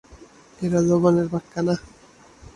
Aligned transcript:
এরা 0.59 0.79
জবানের 0.89 1.27
পাক্কা 1.33 1.61
না। 1.67 1.75